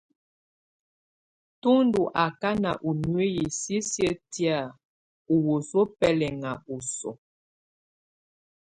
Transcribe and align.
Tú 1.61 1.71
ndù 1.85 2.01
akana 2.25 2.71
ù 2.87 2.89
nuiyi 3.01 3.45
sisiǝ́ 3.59 4.13
tɛ̀á 4.31 4.59
ù 5.33 5.35
wǝsuǝ́ 5.45 5.89
bɛlaŋa 5.97 6.51
ù 6.73 6.75
ɔsɔa. 6.81 7.13